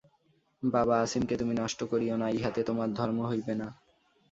[0.63, 3.67] বাবা, অছিমকে তুমি নষ্ট করিয়ো না, ইহাতে তোমার ধর্ম হইবে না।